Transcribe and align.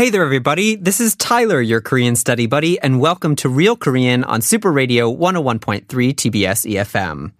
Hey 0.00 0.08
there, 0.08 0.24
everybody. 0.24 0.76
This 0.76 0.98
is 0.98 1.14
Tyler, 1.14 1.60
your 1.60 1.82
Korean 1.82 2.16
study 2.16 2.46
buddy, 2.46 2.80
and 2.80 3.00
welcome 3.00 3.36
to 3.36 3.50
Real 3.50 3.76
Korean 3.76 4.24
on 4.24 4.40
Super 4.40 4.72
Radio 4.72 5.14
101.3 5.14 5.84
TBS 5.84 6.64
EFM. 6.64 7.32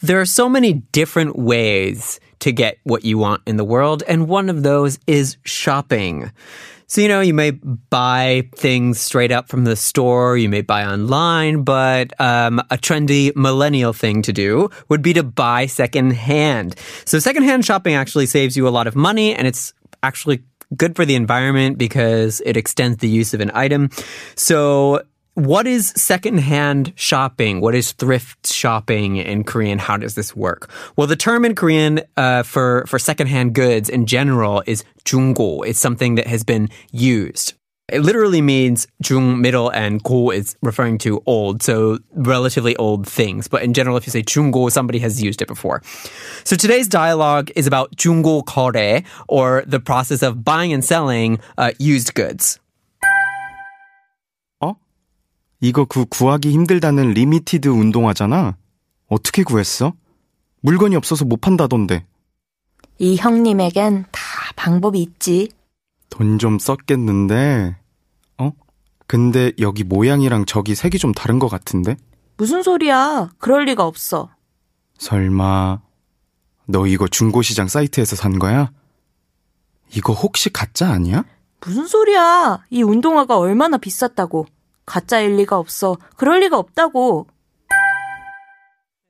There 0.00 0.20
are 0.20 0.26
so 0.26 0.48
many 0.48 0.72
different 0.72 1.38
ways 1.38 2.18
to 2.40 2.50
get 2.50 2.78
what 2.82 3.04
you 3.04 3.16
want 3.16 3.42
in 3.46 3.58
the 3.58 3.64
world, 3.64 4.02
and 4.08 4.26
one 4.26 4.50
of 4.50 4.64
those 4.64 4.98
is 5.06 5.36
shopping. 5.44 6.32
So, 6.88 7.00
you 7.00 7.06
know, 7.06 7.20
you 7.20 7.32
may 7.32 7.52
buy 7.52 8.48
things 8.56 8.98
straight 8.98 9.30
up 9.30 9.48
from 9.48 9.62
the 9.62 9.76
store, 9.76 10.36
you 10.36 10.48
may 10.48 10.62
buy 10.62 10.84
online, 10.84 11.62
but 11.62 12.20
um, 12.20 12.58
a 12.72 12.76
trendy 12.76 13.30
millennial 13.36 13.92
thing 13.92 14.22
to 14.22 14.32
do 14.32 14.68
would 14.88 15.00
be 15.00 15.12
to 15.12 15.22
buy 15.22 15.66
secondhand. 15.66 16.74
So, 17.04 17.20
secondhand 17.20 17.64
shopping 17.64 17.94
actually 17.94 18.26
saves 18.26 18.56
you 18.56 18.66
a 18.66 18.70
lot 18.70 18.88
of 18.88 18.96
money, 18.96 19.32
and 19.32 19.46
it's 19.46 19.74
actually 20.02 20.42
good 20.76 20.96
for 20.96 21.04
the 21.04 21.14
environment 21.14 21.78
because 21.78 22.40
it 22.44 22.56
extends 22.56 22.98
the 22.98 23.08
use 23.08 23.34
of 23.34 23.40
an 23.40 23.50
item. 23.54 23.90
So, 24.34 25.02
what 25.34 25.68
is 25.68 25.90
secondhand 25.94 26.92
shopping? 26.96 27.60
What 27.60 27.76
is 27.76 27.92
thrift 27.92 28.48
shopping 28.48 29.18
in 29.18 29.44
Korean? 29.44 29.78
How 29.78 29.96
does 29.96 30.16
this 30.16 30.34
work? 30.34 30.68
Well, 30.96 31.06
the 31.06 31.14
term 31.14 31.44
in 31.44 31.54
Korean 31.54 32.00
uh, 32.16 32.42
for 32.42 32.84
for 32.88 32.98
secondhand 32.98 33.54
goods 33.54 33.88
in 33.88 34.06
general 34.06 34.64
is 34.66 34.84
중고. 35.04 35.64
It's 35.64 35.78
something 35.78 36.16
that 36.16 36.26
has 36.26 36.42
been 36.42 36.68
used. 36.90 37.54
It 37.91 38.01
literally 38.01 38.41
means 38.41 38.87
중, 39.03 39.41
middle, 39.41 39.69
and 39.69 40.01
go 40.03 40.31
is 40.31 40.55
referring 40.61 40.97
to 40.99 41.21
old, 41.25 41.61
so 41.61 41.99
relatively 42.15 42.75
old 42.77 43.05
things. 43.05 43.49
But 43.49 43.61
in 43.61 43.73
general, 43.73 43.97
if 43.97 44.07
you 44.07 44.11
say 44.11 44.23
중고, 44.23 44.71
somebody 44.71 44.99
has 44.99 45.21
used 45.21 45.41
it 45.41 45.49
before. 45.49 45.81
So 46.45 46.55
today's 46.55 46.87
dialogue 46.87 47.51
is 47.57 47.67
about 47.67 47.95
중고 47.97 48.45
거래, 48.45 49.03
or 49.27 49.63
the 49.67 49.81
process 49.81 50.23
of 50.23 50.45
buying 50.45 50.71
and 50.71 50.83
selling 50.83 51.39
uh, 51.57 51.71
used 51.77 52.15
goods. 52.15 52.57
어? 54.61 54.75
이거 55.59 55.83
그 55.83 56.05
구하기 56.05 56.51
힘들다는 56.51 57.11
리미티드 57.11 57.67
운동화잖아. 57.67 58.55
어떻게 59.07 59.43
구했어? 59.43 59.93
물건이 60.61 60.95
없어서 60.95 61.25
못 61.25 61.41
판다던데. 61.41 62.05
이 62.99 63.17
형님에겐 63.17 64.05
다 64.11 64.21
방법이 64.55 65.01
있지. 65.01 65.49
돈 66.10 66.38
좀 66.38 66.58
썼겠는데. 66.58 67.76
어? 68.38 68.52
근데 69.06 69.52
여기 69.58 69.84
모양이랑 69.84 70.44
저기 70.46 70.74
색이 70.74 70.98
좀 70.98 71.12
다른 71.12 71.38
것 71.38 71.48
같은데? 71.48 71.96
무슨 72.36 72.62
소리야? 72.62 73.30
그럴 73.38 73.64
리가 73.64 73.84
없어. 73.86 74.30
설마 74.98 75.80
너 76.66 76.86
이거 76.86 77.06
중고시장 77.08 77.68
사이트에서 77.68 78.16
산 78.16 78.38
거야? 78.38 78.70
이거 79.94 80.12
혹시 80.12 80.50
가짜 80.52 80.90
아니야? 80.90 81.24
무슨 81.60 81.86
소리야? 81.86 82.64
이 82.70 82.82
운동화가 82.82 83.38
얼마나 83.38 83.78
비쌌다고. 83.78 84.46
가짜일 84.86 85.36
리가 85.36 85.58
없어. 85.58 85.96
그럴 86.16 86.40
리가 86.40 86.58
없다고. 86.58 87.26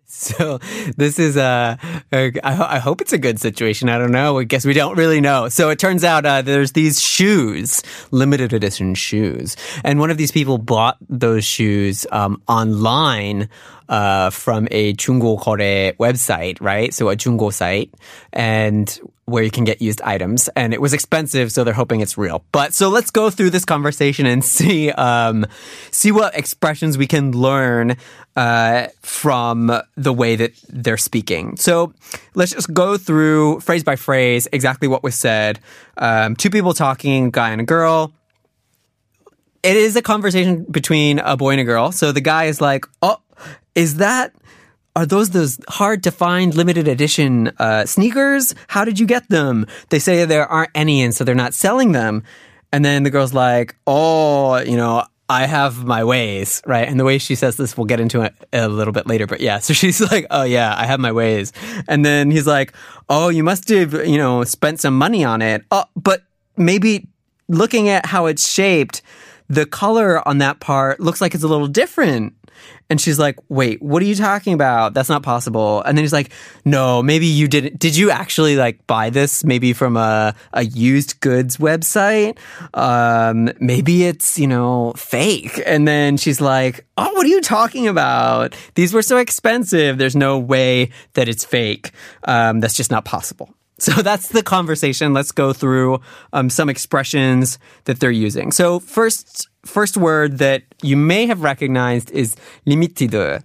So 0.19 0.59
this 0.97 1.19
is 1.19 1.37
uh, 1.37 1.77
ho- 2.11 2.41
I 2.43 2.79
hope 2.79 3.03
it's 3.03 3.13
a 3.13 3.19
good 3.19 3.39
situation. 3.39 3.91
I 3.91 3.99
don't 3.99 4.11
know. 4.11 4.39
I 4.39 4.45
guess 4.45 4.65
we 4.65 4.73
don't 4.73 4.97
really 4.97 5.21
know. 5.21 5.51
So 5.51 5.69
it 5.69 5.79
turns 5.79 6.03
out 6.03 6.25
uh, 6.25 6.41
there's 6.41 6.73
these 6.73 6.99
shoes, 7.01 7.83
limited 8.11 8.55
edition 8.55 8.95
shoes, 8.95 9.55
and 9.85 10.01
one 10.01 10.11
of 10.11 10.17
these 10.17 10.33
people 10.33 10.57
bought 10.57 10.97
those 11.11 11.45
shoes 11.45 12.07
um, 12.11 12.43
online 12.49 13.51
uh, 13.89 14.31
from 14.31 14.69
a 14.71 14.95
Jungo 14.95 15.39
Kore 15.41 15.59
website, 15.59 16.61
right? 16.61 16.93
So 16.93 17.09
a 17.09 17.17
Jungo 17.17 17.53
site 17.53 17.93
and 18.33 19.01
where 19.25 19.43
you 19.43 19.51
can 19.51 19.65
get 19.65 19.83
used 19.83 20.01
items. 20.03 20.49
And 20.57 20.73
it 20.73 20.81
was 20.81 20.95
expensive, 20.95 21.53
so 21.53 21.63
they're 21.63 21.75
hoping 21.75 22.01
it's 22.01 22.17
real. 22.17 22.45
But 22.51 22.73
so 22.73 22.89
let's 22.89 23.11
go 23.11 23.29
through 23.29 23.51
this 23.51 23.65
conversation 23.65 24.27
and 24.27 24.45
see 24.57 24.91
um, 24.93 25.47
see 25.91 26.13
what 26.13 26.37
expressions 26.37 26.97
we 26.97 27.07
can 27.07 27.33
learn 27.33 27.97
uh, 28.37 28.89
from 29.01 29.81
the 29.97 30.13
way 30.13 30.37
that 30.37 30.53
they're 30.69 30.97
speaking. 30.97 31.57
So 31.57 31.93
let's 32.35 32.53
just 32.53 32.73
go 32.73 32.97
through 32.97 33.61
phrase 33.61 33.85
by 33.85 33.97
phrase 33.97 34.49
exactly 34.53 34.89
what 34.89 35.03
was 35.03 35.15
said. 35.15 35.61
Um, 35.97 36.37
two 36.37 36.51
people 36.51 36.73
talking, 36.73 37.31
guy 37.31 37.51
and 37.51 37.61
a 37.61 37.65
girl 37.65 38.13
it 39.63 39.77
is 39.77 39.97
a 39.97 40.03
conversation 40.03 40.65
between 40.71 41.19
a 41.19 41.37
boy 41.37 41.51
and 41.51 41.61
a 41.61 41.65
girl. 41.65 41.91
So 41.91 42.13
the 42.13 42.21
guy 42.21 42.45
is 42.45 42.61
like, 42.61 42.87
"Oh, 43.03 43.19
is 43.75 43.97
that?" 43.97 44.35
Are 44.97 45.07
those 45.07 45.31
those 45.31 45.61
hard 45.69 46.03
to 46.03 46.11
find 46.11 46.53
limited 46.57 46.89
edition 46.89 47.53
uh, 47.61 47.87
sneakers? 47.87 48.53
How 48.67 48.85
did 48.85 48.99
you 48.99 49.07
get 49.07 49.29
them? 49.29 49.65
They 49.91 50.01
say 50.01 50.25
there 50.25 50.45
aren't 50.47 50.73
any, 50.75 51.03
and 51.03 51.15
so 51.15 51.23
they're 51.23 51.37
not 51.37 51.55
selling 51.55 51.93
them. 51.93 52.25
And 52.73 52.85
then 52.85 53.05
the 53.05 53.11
girl's 53.11 53.33
like, 53.33 53.77
"Oh, 53.87 54.57
you 54.59 54.77
know, 54.77 55.05
I 55.29 55.47
have 55.47 55.85
my 55.85 56.03
ways, 56.03 56.63
right?" 56.67 56.89
And 56.89 56.99
the 56.99 57.05
way 57.05 57.19
she 57.19 57.37
says 57.37 57.57
this, 57.57 57.77
we'll 57.77 57.87
get 57.87 58.01
into 58.01 58.23
it 58.23 58.35
a 58.53 58.69
little 58.69 58.93
bit 58.93 59.07
later. 59.07 59.27
But 59.29 59.41
yeah, 59.41 59.59
so 59.61 59.73
she's 59.73 60.01
like, 60.01 60.27
"Oh 60.33 60.43
yeah, 60.43 60.75
I 60.77 60.85
have 60.87 60.99
my 60.99 61.13
ways," 61.13 61.53
and 61.87 62.05
then 62.05 62.33
he's 62.33 62.47
like, 62.47 62.73
"Oh, 63.09 63.29
you 63.29 63.45
must 63.45 63.69
have, 63.69 63.95
you 63.95 64.19
know, 64.19 64.43
spent 64.43 64.81
some 64.81 64.99
money 64.99 65.25
on 65.25 65.43
it." 65.43 65.65
Oh, 65.71 65.85
but 65.95 66.23
maybe 66.57 67.07
looking 67.49 67.89
at 67.89 68.07
how 68.07 68.27
it's 68.27 68.51
shaped, 68.51 69.01
the 69.49 69.65
color 69.65 70.27
on 70.27 70.39
that 70.39 70.59
part 70.59 70.99
looks 70.99 71.21
like 71.21 71.35
it's 71.35 71.45
a 71.45 71.49
little 71.49 71.69
different. 71.69 72.35
And 72.91 73.01
she's 73.01 73.19
like, 73.19 73.39
wait, 73.49 73.83
what 73.83 74.03
are 74.03 74.07
you 74.07 74.15
talking 74.15 74.55
about? 74.55 74.95
That's 74.95 75.11
not 75.11 75.23
possible. 75.23 75.83
And 75.83 75.97
then 75.97 76.05
he's 76.05 76.13
like, 76.13 76.31
no, 76.65 77.03
maybe 77.03 77.27
you 77.27 77.47
didn't. 77.47 77.79
Did 77.79 77.97
you 77.97 78.11
actually 78.11 78.57
like 78.57 78.87
buy 78.87 79.11
this 79.11 79.45
maybe 79.45 79.75
from 79.75 79.97
a, 79.97 80.35
a 80.55 80.65
used 80.65 81.21
goods 81.21 81.59
website? 81.59 82.39
Um, 82.73 83.51
maybe 83.61 84.05
it's, 84.05 84.39
you 84.39 84.47
know, 84.47 84.95
fake. 84.97 85.61
And 85.67 85.87
then 85.87 86.17
she's 86.17 86.41
like, 86.41 86.87
oh, 86.97 87.13
what 87.13 87.27
are 87.27 87.31
you 87.31 87.43
talking 87.43 87.89
about? 87.89 88.57
These 88.75 88.95
were 88.95 89.03
so 89.03 89.19
expensive. 89.19 89.99
There's 89.99 90.17
no 90.17 90.39
way 90.39 90.91
that 91.13 91.29
it's 91.29 91.45
fake. 91.45 91.91
Um, 92.25 92.61
that's 92.61 92.75
just 92.75 92.91
not 92.91 93.05
possible. 93.05 93.55
So 93.81 93.93
that's 94.03 94.31
the 94.31 94.43
conversation. 94.43 95.15
Let's 95.15 95.31
go 95.31 95.53
through 95.53 96.01
um, 96.33 96.51
some 96.51 96.69
expressions 96.69 97.61
that 97.85 98.01
they're 98.01 98.11
using. 98.11 98.51
So 98.51 98.81
first, 98.81 99.49
first 99.68 99.98
word 99.98 100.38
that 100.40 100.64
you 100.82 100.98
may 100.98 101.26
have 101.26 101.42
recognized 101.42 102.12
is 102.12 102.36
limited. 102.66 103.44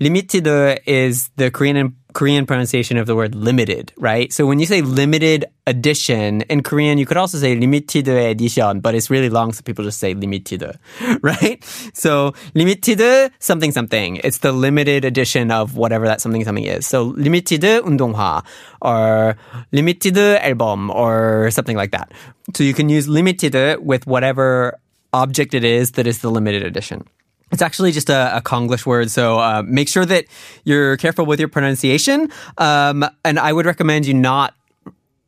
Limited 0.00 0.46
is 0.86 1.30
the 1.36 1.50
Korean 1.50 1.96
Korean 2.14 2.46
pronunciation 2.46 2.96
of 2.96 3.06
the 3.06 3.14
word 3.14 3.34
limited, 3.34 3.92
right? 3.96 4.32
So 4.32 4.46
when 4.46 4.58
you 4.58 4.66
say 4.66 4.80
limited 4.80 5.44
edition 5.66 6.40
in 6.42 6.62
Korean, 6.62 6.98
you 6.98 7.06
could 7.06 7.16
also 7.16 7.36
say 7.38 7.54
limited 7.54 8.08
edition, 8.08 8.80
but 8.80 8.94
it's 8.94 9.10
really 9.10 9.28
long, 9.28 9.52
so 9.52 9.62
people 9.62 9.84
just 9.84 10.00
say 10.00 10.14
limited, 10.14 10.64
right? 11.20 11.62
So 11.92 12.32
limited 12.54 13.30
something 13.38 13.72
something. 13.72 14.16
It's 14.24 14.38
the 14.38 14.52
limited 14.52 15.04
edition 15.04 15.50
of 15.50 15.76
whatever 15.76 16.06
that 16.06 16.20
something 16.20 16.44
something 16.44 16.64
is. 16.64 16.86
So 16.86 17.14
limited 17.14 17.62
운동화 17.62 18.44
or 18.80 19.36
limited 19.70 20.16
album 20.18 20.90
or 20.90 21.50
something 21.50 21.76
like 21.76 21.92
that. 21.92 22.10
So 22.54 22.64
you 22.64 22.72
can 22.72 22.88
use 22.88 23.06
limited 23.06 23.84
with 23.84 24.06
whatever 24.06 24.80
object 25.13 25.53
it 25.53 25.63
is 25.63 25.91
that 25.93 26.07
is 26.07 26.19
the 26.19 26.29
limited 26.29 26.63
edition. 26.63 27.07
It's 27.51 27.61
actually 27.61 27.91
just 27.91 28.09
a, 28.09 28.37
a 28.37 28.41
Konglish 28.41 28.85
word, 28.85 29.11
so 29.11 29.37
uh, 29.37 29.61
make 29.65 29.87
sure 29.87 30.05
that 30.05 30.25
you're 30.63 30.97
careful 30.97 31.25
with 31.25 31.39
your 31.39 31.49
pronunciation. 31.49 32.31
Um, 32.57 33.05
and 33.23 33.37
I 33.37 33.53
would 33.53 33.67
recommend 33.67 34.07
you 34.07 34.15
not 34.15 34.55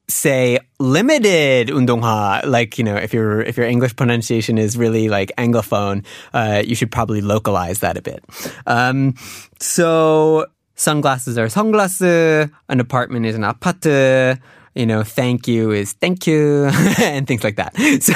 say 0.07 0.59
limited 0.79 1.69
undongha 1.69 2.45
like 2.45 2.77
you 2.77 2.83
know 2.83 2.95
if 2.95 3.11
your 3.11 3.41
if 3.41 3.57
your 3.57 3.65
english 3.65 3.95
pronunciation 3.95 4.57
is 4.59 4.77
really 4.77 5.09
like 5.09 5.31
anglophone 5.37 6.05
uh, 6.33 6.61
you 6.63 6.75
should 6.75 6.91
probably 6.91 7.21
localize 7.21 7.79
that 7.79 7.97
a 7.97 8.03
bit 8.03 8.23
um, 8.67 9.15
so 9.59 10.45
sunglasses 10.75 11.39
are 11.39 11.49
sunglasses 11.49 12.47
an 12.69 12.79
apartment 12.79 13.25
is 13.25 13.33
an 13.33 13.41
apate 13.41 14.39
you 14.74 14.86
know, 14.86 15.02
thank 15.02 15.48
you 15.48 15.72
is 15.72 15.94
thank 15.94 16.26
you 16.26 16.70
and 16.98 17.26
things 17.26 17.42
like 17.42 17.56
that. 17.56 17.74
So, 18.00 18.14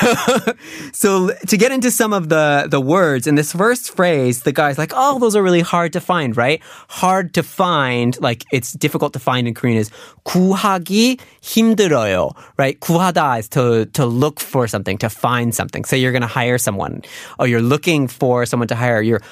so 0.92 1.34
to 1.48 1.56
get 1.56 1.72
into 1.72 1.90
some 1.90 2.12
of 2.12 2.28
the, 2.28 2.68
the 2.70 2.80
words 2.80 3.26
in 3.26 3.34
this 3.34 3.52
first 3.52 3.94
phrase, 3.94 4.42
the 4.42 4.52
guy's 4.52 4.78
like, 4.78 4.92
oh, 4.94 5.18
those 5.18 5.34
are 5.34 5.42
really 5.42 5.62
hard 5.62 5.92
to 5.94 6.00
find, 6.00 6.36
right? 6.36 6.62
Hard 6.88 7.34
to 7.34 7.42
find, 7.42 8.20
like 8.20 8.44
it's 8.52 8.72
difficult 8.72 9.12
to 9.14 9.18
find 9.18 9.48
in 9.48 9.54
Korean 9.54 9.78
is 9.78 9.90
구하기 10.26 11.18
힘들어요, 11.42 12.36
right? 12.56 12.78
구하다 12.78 13.40
is 13.40 13.48
to, 13.48 13.86
to 13.86 14.06
look 14.06 14.38
for 14.38 14.68
something, 14.68 14.96
to 14.98 15.10
find 15.10 15.54
something. 15.54 15.84
So 15.84 15.96
you're 15.96 16.12
going 16.12 16.22
to 16.22 16.28
hire 16.28 16.58
someone 16.58 17.02
or 17.38 17.48
you're 17.48 17.62
looking 17.62 18.06
for 18.06 18.46
someone 18.46 18.68
to 18.68 18.76
hire. 18.76 19.02
You're 19.02 19.22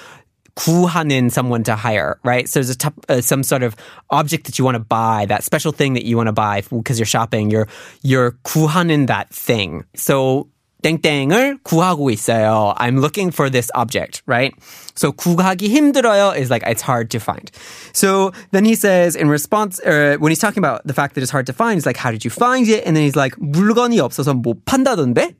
구하는 0.56 1.30
someone 1.30 1.62
to 1.64 1.74
hire, 1.74 2.18
right? 2.24 2.48
So 2.48 2.60
there's 2.60 2.70
a 2.70 2.76
t- 2.76 2.88
uh, 3.08 3.20
some 3.20 3.42
sort 3.42 3.62
of 3.62 3.74
object 4.10 4.44
that 4.46 4.58
you 4.58 4.64
want 4.64 4.74
to 4.74 4.84
buy, 4.84 5.26
that 5.26 5.44
special 5.44 5.72
thing 5.72 5.94
that 5.94 6.04
you 6.04 6.16
want 6.16 6.26
to 6.26 6.32
buy 6.32 6.62
because 6.70 6.98
you're 6.98 7.06
shopping. 7.06 7.50
You're 7.50 7.68
you're 8.02 8.32
구하는 8.44 9.06
that 9.06 9.30
thing. 9.30 9.84
So 9.94 10.48
땡땡을 10.82 11.62
구하고 11.62 12.10
있어요. 12.10 12.74
I'm 12.76 12.98
looking 13.00 13.30
for 13.30 13.48
this 13.48 13.70
object, 13.74 14.22
right? 14.26 14.52
So 14.94 15.12
구하기 15.12 15.68
힘들어요 15.68 16.36
is 16.36 16.50
like 16.50 16.64
it's 16.66 16.82
hard 16.82 17.08
to 17.10 17.20
find. 17.20 17.50
So 17.92 18.32
then 18.50 18.64
he 18.64 18.74
says 18.74 19.14
in 19.14 19.28
response, 19.28 19.78
uh, 19.80 20.16
when 20.18 20.30
he's 20.30 20.40
talking 20.40 20.58
about 20.58 20.84
the 20.84 20.92
fact 20.92 21.14
that 21.14 21.22
it's 21.22 21.30
hard 21.30 21.46
to 21.46 21.52
find, 21.52 21.76
he's 21.76 21.86
like, 21.86 21.96
how 21.96 22.10
did 22.10 22.24
you 22.24 22.30
find 22.30 22.68
it? 22.68 22.84
And 22.84 22.96
then 22.96 23.04
he's 23.04 23.16
like, 23.16 23.36
물건이 23.36 24.00
없어서 24.00 24.34
못 24.34 24.64
판다던데? 24.64 25.34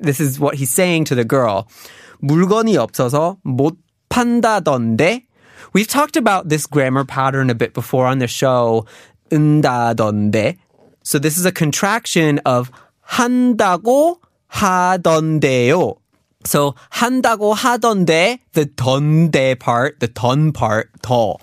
This 0.00 0.20
is 0.20 0.38
what 0.40 0.54
he's 0.54 0.70
saying 0.70 1.04
to 1.06 1.14
the 1.14 1.24
girl. 1.24 1.66
물건이 2.22 2.76
없어서 2.76 3.38
못 3.44 3.76
판다던데? 4.10 5.24
We've 5.72 5.88
talked 5.88 6.16
about 6.16 6.48
this 6.48 6.66
grammar 6.66 7.04
pattern 7.04 7.50
a 7.50 7.54
bit 7.54 7.74
before 7.74 8.06
on 8.06 8.18
the 8.18 8.28
show. 8.28 8.86
은다던데. 9.30 10.56
So 11.02 11.18
this 11.18 11.36
is 11.36 11.44
a 11.44 11.52
contraction 11.52 12.40
of 12.46 12.70
한다고 13.08 14.18
하던데요. 14.50 15.96
So 16.44 16.74
한다고 16.92 17.54
하던데, 17.54 18.38
the 18.52 18.66
던데 18.66 19.58
part, 19.58 20.00
the 20.00 20.08
던 20.08 20.52
part, 20.52 20.90
더, 21.02 21.36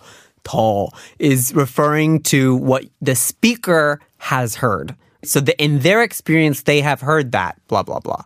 더 0.44 0.90
is 1.20 1.54
referring 1.54 2.22
to 2.24 2.56
what 2.56 2.86
the 3.02 3.16
speaker 3.16 4.00
has 4.18 4.56
heard. 4.56 4.96
So 5.24 5.40
the, 5.40 5.60
in 5.62 5.80
their 5.80 6.02
experience, 6.02 6.64
they 6.64 6.82
have 6.82 7.02
heard 7.02 7.32
that, 7.34 7.58
blah, 7.68 7.84
blah, 7.84 8.00
blah. 8.00 8.24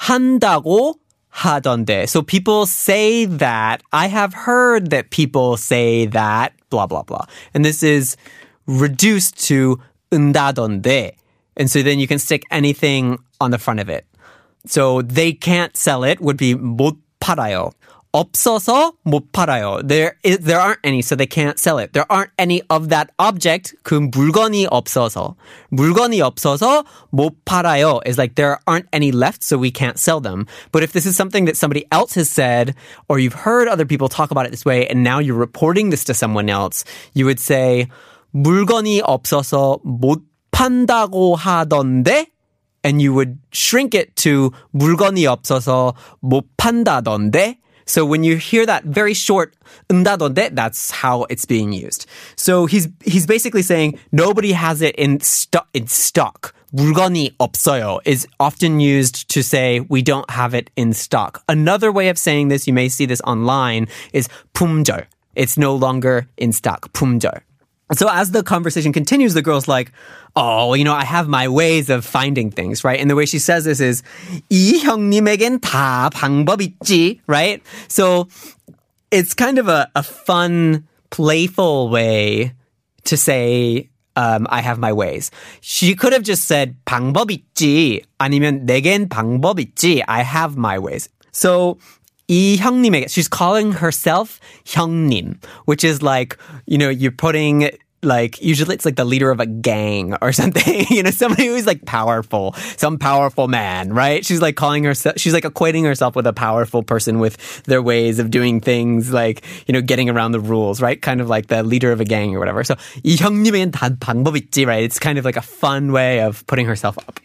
한다고 0.00 0.94
하던데. 1.34 2.08
So 2.08 2.22
people 2.22 2.66
say 2.66 3.24
that. 3.26 3.82
I 3.92 4.06
have 4.06 4.32
heard 4.34 4.90
that 4.90 5.10
people 5.10 5.56
say 5.56 6.06
that, 6.06 6.52
blah, 6.70 6.86
blah, 6.86 7.02
blah. 7.02 7.26
And 7.52 7.64
this 7.64 7.82
is 7.82 8.16
reduced 8.66 9.42
to 9.48 9.80
은다던데. 10.12 11.12
And 11.56 11.70
so 11.70 11.82
then 11.82 11.98
you 11.98 12.06
can 12.06 12.18
stick 12.18 12.44
anything 12.50 13.18
on 13.40 13.50
the 13.50 13.58
front 13.58 13.80
of 13.80 13.88
it. 13.88 14.06
So 14.66 15.02
they 15.02 15.32
can't 15.32 15.76
sell 15.76 16.04
it 16.04 16.20
would 16.20 16.36
be 16.36 16.54
못 16.54 16.96
팔아요. 17.20 17.72
없어서 18.14 18.92
못 19.02 19.32
팔아요. 19.32 19.82
There, 19.82 20.14
is, 20.22 20.38
there 20.38 20.60
aren't 20.60 20.78
any, 20.84 21.02
so 21.02 21.16
they 21.16 21.26
can't 21.26 21.58
sell 21.58 21.78
it. 21.78 21.92
There 21.94 22.06
aren't 22.08 22.30
any 22.38 22.62
of 22.70 22.88
that 22.90 23.10
object. 23.18 23.74
그 23.82 23.94
물건이 23.94 24.68
없어서. 24.70 25.34
물건이 25.70 26.20
없어서 26.20 26.84
못 27.10 27.34
팔아요 27.44 28.00
is 28.06 28.16
like 28.16 28.36
there 28.36 28.60
aren't 28.68 28.86
any 28.92 29.10
left, 29.10 29.42
so 29.42 29.58
we 29.58 29.72
can't 29.72 29.98
sell 29.98 30.20
them. 30.20 30.46
But 30.70 30.84
if 30.84 30.92
this 30.92 31.06
is 31.06 31.16
something 31.16 31.46
that 31.46 31.56
somebody 31.56 31.86
else 31.90 32.14
has 32.14 32.30
said, 32.30 32.76
or 33.08 33.18
you've 33.18 33.34
heard 33.34 33.66
other 33.66 33.84
people 33.84 34.08
talk 34.08 34.30
about 34.30 34.46
it 34.46 34.52
this 34.52 34.64
way, 34.64 34.86
and 34.86 35.02
now 35.02 35.18
you're 35.18 35.34
reporting 35.34 35.90
this 35.90 36.04
to 36.04 36.14
someone 36.14 36.48
else, 36.48 36.84
you 37.14 37.26
would 37.26 37.40
say, 37.40 37.88
물건이 38.32 39.02
없어서 39.02 39.80
못 39.84 40.22
판다고 40.52 41.34
하던데? 41.34 42.26
And 42.84 43.02
you 43.02 43.12
would 43.14 43.38
shrink 43.50 43.98
it 43.98 44.14
to 44.22 44.52
물건이 44.72 45.26
없어서 45.26 45.94
못 46.20 46.46
판다던데? 46.56 47.58
So 47.88 48.04
when 48.04 48.24
you 48.24 48.36
hear 48.36 48.64
that 48.66 48.84
very 48.84 49.14
short 49.14 49.54
은다던데, 49.88 50.54
that's 50.54 50.90
how 50.90 51.24
it's 51.28 51.44
being 51.44 51.72
used. 51.72 52.06
So 52.36 52.66
he's 52.66 52.88
he's 53.04 53.26
basically 53.26 53.62
saying 53.62 53.98
nobody 54.12 54.52
has 54.52 54.80
it 54.80 54.94
in 54.96 55.20
stock. 55.20 55.68
In 55.74 55.86
stock. 55.86 56.54
물건이 56.74 57.36
없어요 57.38 58.00
is 58.04 58.26
often 58.40 58.80
used 58.80 59.28
to 59.28 59.42
say 59.44 59.80
we 59.88 60.02
don't 60.02 60.28
have 60.30 60.54
it 60.54 60.70
in 60.74 60.92
stock. 60.92 61.42
Another 61.48 61.92
way 61.92 62.08
of 62.08 62.18
saying 62.18 62.48
this, 62.48 62.66
you 62.66 62.72
may 62.72 62.88
see 62.88 63.06
this 63.06 63.20
online, 63.22 63.86
is 64.12 64.28
품절. 64.54 65.06
It's 65.36 65.56
no 65.56 65.76
longer 65.76 66.26
in 66.36 66.50
stock. 66.50 66.92
품절. 66.92 67.42
So 67.92 68.08
as 68.08 68.30
the 68.30 68.42
conversation 68.42 68.92
continues, 68.92 69.34
the 69.34 69.42
girl's 69.42 69.68
like, 69.68 69.92
"Oh, 70.34 70.72
you 70.74 70.84
know, 70.84 70.94
I 70.94 71.04
have 71.04 71.28
my 71.28 71.48
ways 71.48 71.90
of 71.90 72.04
finding 72.04 72.50
things, 72.50 72.82
right?" 72.82 72.98
And 72.98 73.10
the 73.10 73.14
way 73.14 73.26
she 73.26 73.38
says 73.38 73.64
this 73.64 73.80
is, 73.80 74.02
"이 74.50 74.80
형님에겐 74.80 75.60
다 75.60 76.10
방법 76.10 76.60
있지," 76.60 77.20
right? 77.26 77.62
So 77.88 78.28
it's 79.10 79.34
kind 79.34 79.58
of 79.58 79.68
a, 79.68 79.88
a 79.94 80.02
fun, 80.02 80.88
playful 81.10 81.90
way 81.90 82.52
to 83.04 83.16
say, 83.16 83.90
um, 84.16 84.46
I 84.48 84.60
have 84.60 84.78
my 84.78 84.92
ways. 84.92 85.30
She 85.60 85.94
could 85.94 86.12
have 86.12 86.22
just 86.22 86.46
said 86.46 86.76
방법 86.86 87.30
있지 87.30 88.02
아니면 88.18 88.66
내겐 88.66 89.08
방법 89.08 89.58
있지. 89.60 90.02
I 90.08 90.22
have 90.22 90.56
my 90.56 90.78
ways. 90.78 91.08
So 91.32 91.78
이 92.28 92.56
형님에게 92.56 93.06
she's 93.08 93.28
calling 93.28 93.72
herself 93.72 94.40
형님, 94.64 95.36
which 95.66 95.84
is 95.84 96.02
like, 96.02 96.38
you 96.66 96.78
know, 96.78 96.88
you're 96.88 97.12
putting 97.12 97.70
like 98.04 98.40
usually 98.40 98.74
it's 98.74 98.84
like 98.84 98.96
the 98.96 99.04
leader 99.04 99.30
of 99.30 99.40
a 99.40 99.46
gang 99.46 100.14
or 100.22 100.32
something, 100.32 100.86
you 100.90 101.02
know, 101.02 101.10
somebody 101.10 101.46
who's 101.46 101.66
like 101.66 101.84
powerful, 101.84 102.54
some 102.76 102.98
powerful 102.98 103.48
man, 103.48 103.92
right? 103.92 104.24
She's 104.24 104.40
like 104.40 104.56
calling 104.56 104.84
herself, 104.84 105.16
she's 105.18 105.32
like 105.32 105.44
equating 105.44 105.84
herself 105.84 106.14
with 106.16 106.26
a 106.26 106.32
powerful 106.32 106.82
person 106.82 107.18
with 107.18 107.36
their 107.64 107.82
ways 107.82 108.18
of 108.18 108.30
doing 108.30 108.60
things, 108.60 109.12
like, 109.12 109.44
you 109.66 109.72
know, 109.72 109.80
getting 109.80 110.08
around 110.08 110.32
the 110.32 110.40
rules, 110.40 110.80
right? 110.80 111.00
Kind 111.00 111.20
of 111.20 111.28
like 111.28 111.48
the 111.48 111.62
leader 111.62 111.92
of 111.92 112.00
a 112.00 112.04
gang 112.04 112.34
or 112.34 112.38
whatever. 112.38 112.64
So 112.64 112.76
이 113.04 113.16
형님에겐 113.16 113.72
다 113.72 113.90
방법 113.98 114.36
있지, 114.36 114.66
right? 114.66 114.84
It's 114.84 114.98
kind 114.98 115.18
of 115.18 115.24
like 115.24 115.36
a 115.36 115.42
fun 115.42 115.92
way 115.92 116.20
of 116.20 116.46
putting 116.46 116.66
herself 116.66 116.96
up. 116.98 117.20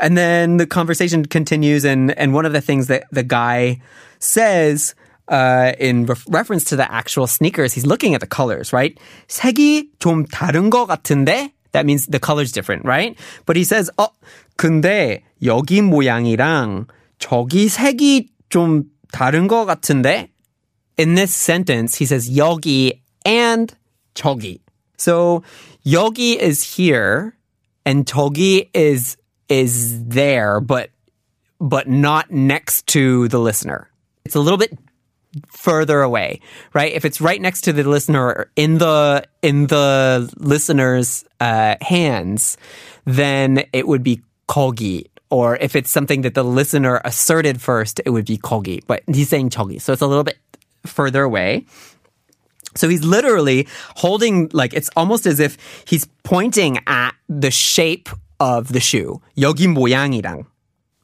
And 0.00 0.16
then 0.16 0.56
the 0.56 0.66
conversation 0.66 1.24
continues, 1.24 1.84
and, 1.84 2.16
and 2.18 2.34
one 2.34 2.46
of 2.46 2.52
the 2.52 2.60
things 2.60 2.88
that 2.88 3.04
the 3.10 3.22
guy 3.22 3.80
says 4.18 4.94
uh, 5.28 5.72
in 5.78 6.06
re- 6.06 6.16
reference 6.28 6.64
to 6.64 6.76
the 6.76 6.90
actual 6.90 7.26
sneakers, 7.26 7.72
he's 7.72 7.86
looking 7.86 8.14
at 8.14 8.20
the 8.20 8.26
colors, 8.26 8.72
right? 8.72 8.98
색이 9.28 9.90
좀 10.00 10.26
다른 10.26 10.70
것 10.70 10.86
같은데? 10.86 11.52
That 11.72 11.86
means 11.86 12.06
the 12.06 12.20
color's 12.20 12.52
different, 12.52 12.84
right? 12.84 13.18
But 13.46 13.56
he 13.56 13.64
says, 13.64 13.90
어, 13.98 14.08
근데 14.56 15.22
여기 15.42 15.80
모양이랑 15.80 16.86
저기 17.18 17.68
색이 17.68 18.28
좀 18.50 18.84
다른 19.12 19.48
것 19.48 19.64
같은데? 19.64 20.28
In 20.96 21.14
this 21.14 21.34
sentence, 21.34 21.96
he 21.96 22.04
says 22.04 22.30
여기 22.30 23.00
and 23.26 23.74
저기. 24.14 24.60
So 24.96 25.42
여기 25.86 26.38
is 26.40 26.76
here 26.76 27.34
and 27.84 28.06
저기 28.06 28.68
is 28.74 29.16
is 29.49 30.05
there, 30.05 30.61
but 30.61 30.91
but 31.59 31.89
not 31.89 32.31
next 32.31 32.87
to 32.87 33.27
the 33.27 33.39
listener. 33.39 33.89
It's 34.23 34.35
a 34.35 34.39
little 34.39 34.57
bit 34.57 34.77
further 35.47 36.01
away, 36.01 36.39
right? 36.73 36.91
If 36.93 37.05
it's 37.05 37.21
right 37.21 37.41
next 37.41 37.61
to 37.61 37.73
the 37.73 37.83
listener 37.83 38.49
in 38.55 38.77
the 38.77 39.25
in 39.41 39.67
the 39.67 40.31
listener's 40.37 41.25
uh, 41.39 41.75
hands, 41.81 42.57
then 43.05 43.65
it 43.73 43.87
would 43.87 44.03
be 44.03 44.21
kogi. 44.47 45.07
Or 45.31 45.57
if 45.57 45.75
it's 45.75 45.91
something 45.91 46.21
that 46.21 46.33
the 46.33 46.43
listener 46.43 47.01
asserted 47.05 47.61
first, 47.61 48.01
it 48.03 48.09
would 48.09 48.25
be 48.25 48.37
kogi. 48.37 48.81
But 48.87 49.03
he's 49.07 49.29
saying 49.29 49.51
chogi, 49.51 49.79
so 49.79 49.93
it's 49.93 50.01
a 50.01 50.07
little 50.07 50.23
bit 50.23 50.39
further 50.85 51.23
away. 51.23 51.65
So 52.75 52.87
he's 52.87 53.03
literally 53.03 53.67
holding 53.95 54.49
like 54.53 54.73
it's 54.73 54.89
almost 54.95 55.25
as 55.25 55.39
if 55.39 55.57
he's 55.85 56.05
pointing 56.23 56.79
at 56.87 57.13
the 57.27 57.51
shape 57.51 58.09
of 58.40 58.72
the 58.72 58.80
shoe. 58.80 59.20
여기 59.38 59.66
모양이랑 59.66 60.44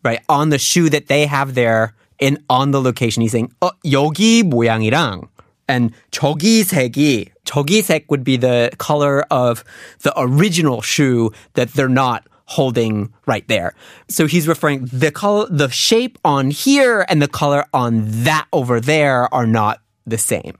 right 0.03 0.21
on 0.29 0.51
the 0.51 0.59
shoe 0.59 0.89
that 0.89 1.09
they 1.09 1.27
have 1.27 1.55
there 1.55 1.95
in 2.19 2.39
on 2.49 2.71
the 2.71 2.81
location. 2.81 3.23
He's 3.23 3.33
saying 3.33 3.51
어 3.61 3.71
여기 3.85 4.43
모양이랑 4.43 5.29
and 5.69 5.93
저기 6.11 6.65
색이 6.65 7.31
저기 7.45 7.83
색 7.83 8.07
would 8.11 8.25
be 8.25 8.37
the 8.37 8.71
color 8.79 9.25
of 9.31 9.65
the 10.03 10.13
original 10.17 10.81
shoe 10.81 11.31
that 11.55 11.73
they're 11.73 11.89
not 11.89 12.25
holding 12.47 13.13
right 13.27 13.47
there. 13.49 13.75
So 14.09 14.27
he's 14.27 14.49
referring 14.49 14.87
the 14.93 15.11
color 15.11 15.47
the 15.49 15.71
shape 15.71 16.19
on 16.25 16.51
here 16.51 17.07
and 17.09 17.23
the 17.23 17.29
color 17.29 17.65
on 17.73 18.05
that 18.25 18.47
over 18.53 18.81
there 18.81 19.33
are 19.33 19.47
not 19.47 19.81
the 20.07 20.19
same. 20.19 20.59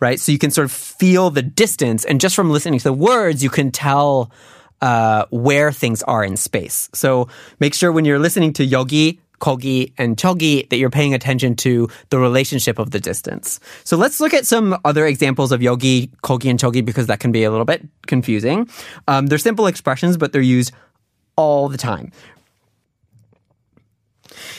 Right? 0.00 0.18
So 0.18 0.32
you 0.32 0.38
can 0.38 0.50
sort 0.50 0.64
of 0.64 0.72
feel 0.72 1.30
the 1.30 1.42
distance 1.42 2.04
and 2.04 2.20
just 2.20 2.34
from 2.34 2.50
listening 2.50 2.80
to 2.80 2.84
the 2.84 2.92
words 2.92 3.44
you 3.44 3.50
can 3.50 3.70
tell 3.70 4.32
uh, 4.84 5.26
where 5.30 5.72
things 5.72 6.02
are 6.04 6.24
in 6.24 6.36
space. 6.36 6.88
So 6.92 7.28
make 7.58 7.74
sure 7.74 7.92
when 7.92 8.04
you're 8.04 8.18
listening 8.18 8.52
to 8.54 8.64
yogi, 8.64 9.20
kogi 9.40 9.92
and 9.98 10.16
chogi 10.16 10.68
that 10.68 10.76
you're 10.76 10.90
paying 10.90 11.14
attention 11.14 11.56
to 11.56 11.88
the 12.10 12.18
relationship 12.18 12.78
of 12.78 12.90
the 12.90 13.00
distance. 13.00 13.58
So 13.84 13.96
let's 13.96 14.20
look 14.20 14.34
at 14.34 14.46
some 14.46 14.78
other 14.84 15.06
examples 15.06 15.50
of 15.50 15.62
yogi, 15.62 16.08
kogi, 16.22 16.50
and 16.50 16.58
chogi 16.58 16.84
because 16.84 17.06
that 17.06 17.20
can 17.20 17.32
be 17.32 17.44
a 17.44 17.50
little 17.50 17.64
bit 17.64 17.86
confusing. 18.06 18.68
Um, 19.08 19.26
they're 19.26 19.38
simple 19.38 19.66
expressions, 19.66 20.16
but 20.16 20.32
they're 20.32 20.42
used 20.42 20.72
all 21.36 21.68
the 21.68 21.78
time. 21.78 22.12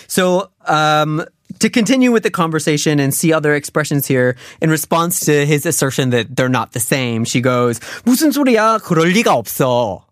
So, 0.08 0.52
um, 0.68 1.24
to 1.60 1.70
continue 1.70 2.12
with 2.12 2.24
the 2.24 2.32
conversation 2.32 3.00
and 3.00 3.14
see 3.14 3.34
other 3.34 3.56
expressions 3.56 4.08
here, 4.08 4.36
in 4.62 4.70
response 4.70 5.22
to 5.22 5.46
his 5.46 5.66
assertion 5.66 6.10
that 6.10 6.36
they're 6.36 6.50
not 6.50 6.74
the 6.74 6.80
same, 6.80 7.24
she 7.24 7.42
goes, 7.42 7.80
무슨 8.04 8.32
소리야? 8.32 8.80
그럴 8.84 9.14
리가 9.14 9.34
없어. 9.34 10.05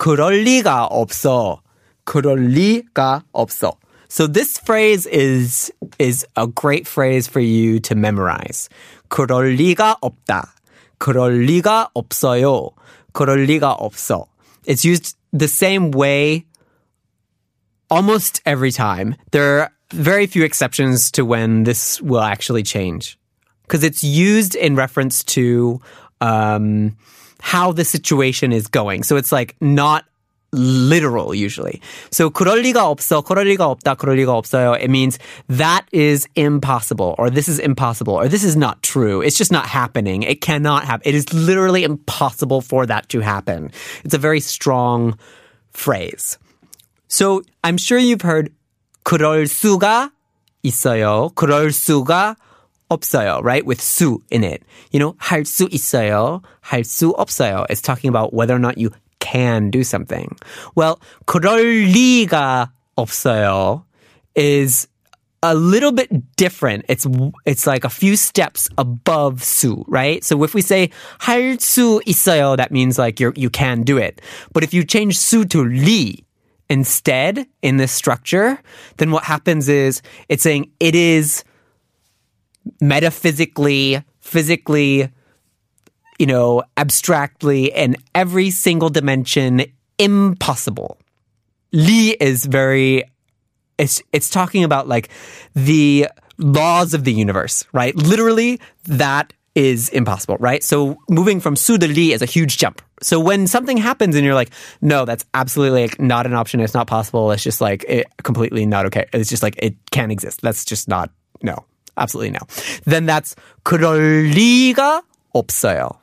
그럴 0.00 0.42
리가 0.42 0.86
없어. 0.86 1.62
그럴 2.04 2.48
리가 2.48 3.24
없어. 3.32 3.76
So 4.08 4.26
this 4.26 4.58
phrase 4.58 5.06
is, 5.06 5.72
is 5.98 6.24
a 6.36 6.46
great 6.46 6.86
phrase 6.86 7.26
for 7.26 7.40
you 7.40 7.80
to 7.80 7.96
memorize. 7.96 8.68
그럴 9.08 9.56
리가 9.56 9.96
없다. 10.00 10.52
그럴 10.98 11.44
리가 11.46 11.90
없어요. 11.94 12.70
그럴 13.12 13.46
리가 13.46 13.72
없어. 13.72 14.26
It's 14.66 14.84
used 14.84 15.16
the 15.32 15.48
same 15.48 15.90
way 15.90 16.46
almost 17.90 18.40
every 18.46 18.70
time. 18.70 19.16
There 19.32 19.60
are 19.60 19.70
very 19.90 20.26
few 20.26 20.44
exceptions 20.44 21.10
to 21.12 21.24
when 21.24 21.64
this 21.64 22.00
will 22.00 22.22
actually 22.22 22.62
change 22.62 23.18
because 23.62 23.84
it's 23.84 24.02
used 24.02 24.54
in 24.54 24.74
reference 24.76 25.22
to 25.24 25.80
um, 26.20 26.96
how 27.40 27.72
the 27.72 27.84
situation 27.84 28.52
is 28.52 28.66
going. 28.66 29.02
So 29.02 29.16
it's 29.16 29.32
like 29.32 29.56
not 29.60 30.04
literal 30.52 31.34
usually. 31.34 31.80
So 32.10 32.30
그럴 32.30 32.62
리가 32.62 32.84
없어, 32.84 33.22
그럴 33.22 33.44
리가 33.46 33.66
없다, 33.66 33.96
그럴 33.96 34.16
리가 34.16 34.32
없어요. 34.32 34.80
It 34.80 34.88
means 34.90 35.18
that 35.48 35.84
is 35.92 36.26
impossible, 36.34 37.14
or 37.18 37.30
this 37.30 37.48
is 37.48 37.58
impossible, 37.58 38.14
or 38.14 38.28
this 38.28 38.44
is 38.44 38.56
not 38.56 38.82
true. 38.82 39.20
It's 39.20 39.36
just 39.36 39.52
not 39.52 39.66
happening. 39.66 40.22
It 40.22 40.40
cannot 40.40 40.84
happen. 40.84 41.02
It 41.04 41.14
is 41.14 41.32
literally 41.32 41.84
impossible 41.84 42.60
for 42.60 42.86
that 42.86 43.08
to 43.10 43.20
happen. 43.20 43.70
It's 44.04 44.14
a 44.14 44.18
very 44.18 44.40
strong 44.40 45.18
phrase. 45.72 46.38
So 47.08 47.42
I'm 47.62 47.76
sure 47.76 47.98
you've 47.98 48.22
heard 48.22 48.50
그럴 49.04 49.46
수가 49.46 50.10
있어요. 50.64 51.32
그럴 51.34 51.72
수가 51.72 52.36
없어요, 52.90 53.42
right? 53.42 53.64
With 53.64 53.80
수 53.80 54.22
in 54.30 54.44
it. 54.44 54.62
You 54.92 55.00
know, 55.00 55.16
할 55.18 55.44
수 55.44 55.68
있어요. 55.68 56.42
할 56.62 56.84
수 56.84 57.14
없어요. 57.16 57.66
It's 57.68 57.80
talking 57.80 58.08
about 58.08 58.32
whether 58.32 58.54
or 58.54 58.60
not 58.60 58.78
you 58.78 58.90
can 59.20 59.70
do 59.70 59.82
something. 59.82 60.36
Well, 60.74 61.00
그럴 61.26 61.90
리가 61.92 62.70
없어요 62.96 63.84
is 64.34 64.88
a 65.42 65.54
little 65.54 65.92
bit 65.92 66.36
different. 66.36 66.84
It's 66.88 67.06
it's 67.44 67.66
like 67.66 67.84
a 67.84 67.90
few 67.90 68.16
steps 68.16 68.68
above 68.78 69.42
수, 69.42 69.84
right? 69.86 70.24
So 70.24 70.42
if 70.44 70.54
we 70.54 70.62
say 70.62 70.90
할 71.20 71.58
수 71.58 72.00
있어요, 72.04 72.56
that 72.56 72.70
means 72.72 72.98
like 72.98 73.20
you 73.20 73.32
you 73.36 73.50
can 73.50 73.82
do 73.82 73.96
it. 73.98 74.20
But 74.52 74.64
if 74.64 74.72
you 74.72 74.84
change 74.84 75.18
수 75.18 75.44
to 75.50 75.64
리 75.64 76.24
instead 76.68 77.46
in 77.62 77.76
this 77.76 77.92
structure, 77.92 78.58
then 78.96 79.10
what 79.10 79.24
happens 79.24 79.68
is 79.68 80.02
it's 80.28 80.42
saying 80.42 80.70
it 80.80 80.94
is 80.94 81.44
metaphysically, 82.79 84.03
physically, 84.19 85.09
you 86.19 86.25
know, 86.25 86.63
abstractly 86.77 87.65
in 87.65 87.95
every 88.13 88.49
single 88.51 88.89
dimension 88.89 89.63
impossible. 89.97 90.97
Li 91.71 92.11
is 92.19 92.45
very 92.45 93.03
it's 93.77 94.01
it's 94.13 94.29
talking 94.29 94.63
about 94.63 94.87
like 94.87 95.09
the 95.55 96.07
laws 96.37 96.93
of 96.93 97.03
the 97.03 97.13
universe, 97.13 97.65
right? 97.73 97.95
Literally 97.95 98.59
that 98.85 99.33
is 99.55 99.89
impossible, 99.89 100.37
right? 100.39 100.63
So 100.63 100.97
moving 101.09 101.39
from 101.39 101.55
su 101.55 101.77
to 101.77 101.87
li 101.87 102.13
is 102.13 102.21
a 102.21 102.25
huge 102.25 102.57
jump. 102.57 102.81
So 103.01 103.19
when 103.19 103.47
something 103.47 103.77
happens 103.77 104.15
and 104.15 104.23
you're 104.23 104.35
like, 104.35 104.51
no, 104.81 105.05
that's 105.05 105.25
absolutely 105.33 105.81
like 105.81 105.99
not 105.99 106.25
an 106.25 106.33
option. 106.33 106.59
It's 106.59 106.73
not 106.73 106.87
possible. 106.87 107.31
It's 107.31 107.43
just 107.43 107.59
like 107.59 107.83
it, 107.87 108.07
completely 108.23 108.65
not 108.65 108.85
okay. 108.87 109.07
It's 109.13 109.29
just 109.29 109.43
like 109.43 109.55
it 109.57 109.75
can't 109.91 110.11
exist. 110.11 110.41
That's 110.41 110.63
just 110.63 110.87
not 110.87 111.09
no, 111.41 111.65
absolutely 111.96 112.30
no. 112.30 112.40
Then 112.84 113.06
that's 113.06 113.34
그럴 113.64 114.32
리가 114.32 115.02
없어요. 115.34 115.96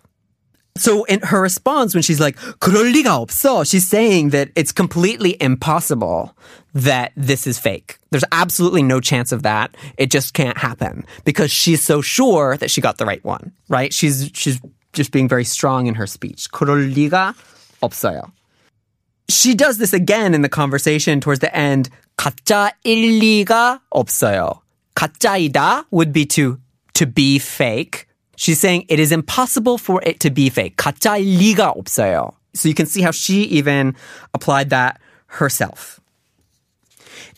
So 0.76 1.04
in 1.04 1.20
her 1.22 1.40
response, 1.40 1.94
when 1.94 2.02
she's 2.02 2.20
like, 2.20 2.36
그럴 2.60 2.92
리가 2.94 3.24
없어, 3.24 3.66
she's 3.68 3.88
saying 3.88 4.30
that 4.30 4.50
it's 4.56 4.72
completely 4.72 5.38
impossible 5.40 6.36
that 6.74 7.12
this 7.16 7.46
is 7.46 7.60
fake. 7.60 8.00
There's 8.10 8.24
absolutely 8.32 8.82
no 8.82 9.00
chance 9.00 9.32
of 9.32 9.44
that. 9.44 9.76
It 9.98 10.10
just 10.10 10.34
can't 10.34 10.58
happen 10.58 11.06
because 11.26 11.52
she's 11.52 11.84
so 11.84 12.02
sure 12.02 12.58
that 12.58 12.72
she 12.72 12.82
got 12.82 12.98
the 12.98 13.06
right 13.06 13.24
one, 13.24 13.52
right? 13.70 13.94
She's, 13.94 14.32
she's 14.34 14.60
just 14.94 15.12
being 15.12 15.28
very 15.28 15.46
strong 15.46 15.86
in 15.86 15.94
her 15.94 16.08
speech. 16.08 16.50
그럴 16.52 16.92
리가 16.92 17.36
없어요. 17.84 18.32
She 19.30 19.54
does 19.54 19.78
this 19.78 19.94
again 19.94 20.34
in 20.34 20.42
the 20.42 20.50
conversation 20.50 21.22
towards 21.22 21.40
the 21.40 21.56
end. 21.56 21.90
가짜 22.18 22.72
일리가 22.84 23.80
없어요. 23.94 24.62
가짜이다 24.98 25.86
would 25.92 26.14
be 26.14 26.26
to, 26.26 26.60
to 26.94 27.06
be 27.06 27.40
fake. 27.40 28.08
She's 28.36 28.60
saying 28.60 28.86
it 28.90 29.00
is 29.00 29.12
impossible 29.12 29.78
for 29.78 30.02
it 30.04 30.20
to 30.22 30.30
be 30.30 30.50
fake. 30.50 30.78
가짜일 30.78 31.38
리가 31.40 31.76
없어요. 31.76 32.34
So 32.54 32.70
you 32.70 32.76
can 32.76 32.86
see 32.86 33.02
how 33.02 33.12
she 33.12 33.44
even 33.44 33.96
applied 34.34 34.70
that 34.70 35.00
herself. 35.28 35.97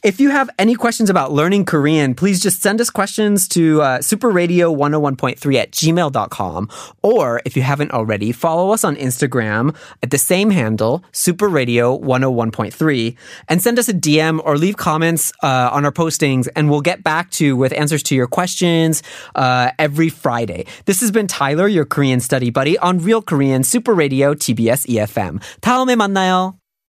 If 0.04 0.20
you 0.20 0.30
have 0.30 0.50
any 0.60 0.76
questions 0.76 1.10
about 1.10 1.32
learning 1.32 1.66
Korean, 1.66 2.14
please 2.16 2.40
just 2.40 2.62
send 2.62 2.80
us 2.80 2.90
questions 2.90 3.48
to 3.50 3.82
uh, 3.82 4.00
superradio101.3 4.00 5.56
at 5.56 5.72
gmail.com. 5.72 6.70
Or 7.02 7.42
if 7.46 7.58
you 7.58 7.64
haven't 7.64 7.92
already, 7.92 8.32
follow 8.32 8.72
us 8.72 8.84
on 8.84 8.96
Instagram 8.96 9.76
at 10.04 10.12
the 10.12 10.18
same 10.18 10.52
handle, 10.52 11.04
superradio101.3, 11.12 13.18
and 13.50 13.62
send 13.62 13.80
us 13.80 13.90
a 13.90 13.94
DM 13.94 14.40
or 14.44 14.58
leave 14.58 14.78
comments 14.78 15.34
uh, 15.44 15.70
on 15.72 15.86
our 15.86 15.92
postings, 15.92 16.48
and 16.56 16.70
we'll 16.70 16.82
get 16.82 17.04
back 17.04 17.32
to 17.32 17.46
you 17.46 17.58
with 17.58 17.74
answers 17.74 18.04
to 18.04 18.16
your 18.16 18.28
questions 18.28 19.02
uh, 19.36 19.72
every 19.80 20.10
Friday. 20.10 20.66
This 20.86 21.02
has 21.02 21.12
been 21.12 21.28
Tyler, 21.28 21.68
your 21.68 21.86
Korean 21.86 22.20
study 22.20 22.50
buddy 22.50 22.78
on 22.80 23.00
Real 23.00 23.22
Korean 23.22 23.64
Super 23.64 23.94
Radio 23.94 24.34
TBS 24.34 24.88
EFM. 24.88 25.40
다음에 25.62 25.96
만나요. 25.96 26.59